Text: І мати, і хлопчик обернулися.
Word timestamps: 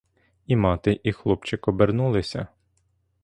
І 0.47 0.55
мати, 0.55 0.99
і 1.03 1.11
хлопчик 1.11 1.67
обернулися. 1.67 2.47